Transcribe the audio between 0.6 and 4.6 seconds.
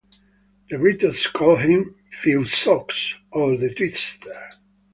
The Britons called him "Flesaur", or "the twister".